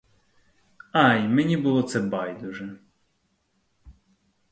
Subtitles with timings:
[0.91, 2.79] А й мені було це байдуже.